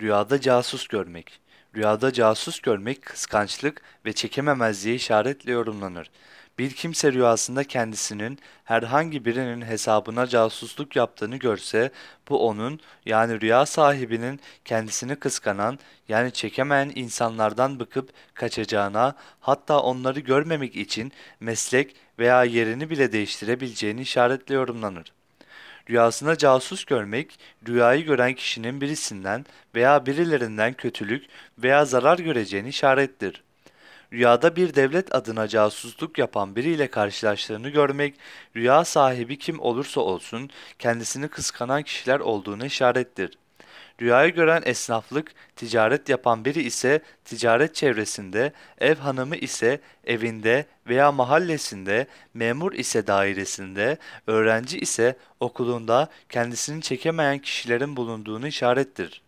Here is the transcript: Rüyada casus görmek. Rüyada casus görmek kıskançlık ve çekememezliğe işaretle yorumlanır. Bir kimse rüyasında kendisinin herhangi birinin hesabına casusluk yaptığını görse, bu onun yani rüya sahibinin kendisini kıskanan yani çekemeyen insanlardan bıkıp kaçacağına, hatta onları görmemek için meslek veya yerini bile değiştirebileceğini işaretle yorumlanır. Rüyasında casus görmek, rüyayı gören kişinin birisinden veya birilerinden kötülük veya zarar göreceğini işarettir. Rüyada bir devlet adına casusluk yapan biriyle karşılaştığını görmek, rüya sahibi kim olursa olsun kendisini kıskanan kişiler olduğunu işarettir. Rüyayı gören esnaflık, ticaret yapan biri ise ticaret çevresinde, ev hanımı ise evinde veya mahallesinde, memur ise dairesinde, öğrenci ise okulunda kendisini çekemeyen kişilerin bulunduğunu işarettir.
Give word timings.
Rüyada 0.00 0.40
casus 0.40 0.86
görmek. 0.88 1.40
Rüyada 1.76 2.12
casus 2.12 2.60
görmek 2.60 3.02
kıskançlık 3.02 3.82
ve 4.06 4.12
çekememezliğe 4.12 4.94
işaretle 4.94 5.52
yorumlanır. 5.52 6.10
Bir 6.58 6.70
kimse 6.70 7.12
rüyasında 7.12 7.64
kendisinin 7.64 8.38
herhangi 8.64 9.24
birinin 9.24 9.62
hesabına 9.62 10.26
casusluk 10.26 10.96
yaptığını 10.96 11.36
görse, 11.36 11.90
bu 12.28 12.48
onun 12.48 12.80
yani 13.06 13.40
rüya 13.40 13.66
sahibinin 13.66 14.40
kendisini 14.64 15.16
kıskanan 15.16 15.78
yani 16.08 16.32
çekemeyen 16.32 16.92
insanlardan 16.94 17.80
bıkıp 17.80 18.10
kaçacağına, 18.34 19.14
hatta 19.40 19.80
onları 19.80 20.20
görmemek 20.20 20.76
için 20.76 21.12
meslek 21.40 21.96
veya 22.18 22.44
yerini 22.44 22.90
bile 22.90 23.12
değiştirebileceğini 23.12 24.00
işaretle 24.00 24.54
yorumlanır. 24.54 25.12
Rüyasında 25.90 26.38
casus 26.38 26.84
görmek, 26.84 27.38
rüyayı 27.68 28.04
gören 28.04 28.34
kişinin 28.34 28.80
birisinden 28.80 29.46
veya 29.74 30.06
birilerinden 30.06 30.72
kötülük 30.74 31.26
veya 31.58 31.84
zarar 31.84 32.18
göreceğini 32.18 32.68
işarettir. 32.68 33.42
Rüyada 34.12 34.56
bir 34.56 34.74
devlet 34.74 35.14
adına 35.14 35.48
casusluk 35.48 36.18
yapan 36.18 36.56
biriyle 36.56 36.90
karşılaştığını 36.90 37.68
görmek, 37.68 38.14
rüya 38.56 38.84
sahibi 38.84 39.38
kim 39.38 39.60
olursa 39.60 40.00
olsun 40.00 40.50
kendisini 40.78 41.28
kıskanan 41.28 41.82
kişiler 41.82 42.20
olduğunu 42.20 42.66
işarettir. 42.66 43.38
Rüyayı 44.00 44.34
gören 44.34 44.62
esnaflık, 44.66 45.32
ticaret 45.56 46.08
yapan 46.08 46.44
biri 46.44 46.62
ise 46.62 47.02
ticaret 47.24 47.74
çevresinde, 47.74 48.52
ev 48.78 48.96
hanımı 48.96 49.36
ise 49.36 49.80
evinde 50.04 50.66
veya 50.86 51.12
mahallesinde, 51.12 52.06
memur 52.34 52.72
ise 52.72 53.06
dairesinde, 53.06 53.98
öğrenci 54.26 54.78
ise 54.78 55.16
okulunda 55.40 56.08
kendisini 56.28 56.82
çekemeyen 56.82 57.38
kişilerin 57.38 57.96
bulunduğunu 57.96 58.46
işarettir. 58.48 59.23